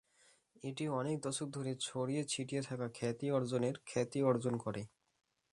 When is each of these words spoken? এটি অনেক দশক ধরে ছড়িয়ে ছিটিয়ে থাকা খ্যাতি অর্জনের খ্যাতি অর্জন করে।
এটি 0.63 0.85
অনেক 0.91 1.15
দশক 1.21 1.47
ধরে 1.49 1.71
ছড়িয়ে 1.79 2.23
ছিটিয়ে 2.23 2.61
থাকা 2.61 2.87
খ্যাতি 2.93 3.27
অর্জনের 3.31 3.75
খ্যাতি 3.85 4.19
অর্জন 4.23 4.53
করে। 4.57 4.81